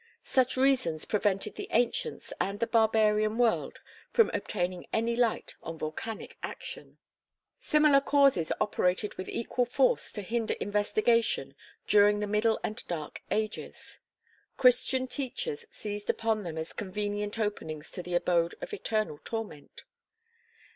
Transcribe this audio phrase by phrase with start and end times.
[0.23, 3.77] Such reasons prevented the ancients and the barbarian world
[4.09, 6.97] from obtaining any light on volcanic action.
[7.59, 11.53] Similar causes operated with equal force to hinder investigation
[11.85, 13.99] during the middle and dark ages.
[14.57, 19.83] Christian teachers seized upon them as convenient openings to the abode of eternal torment.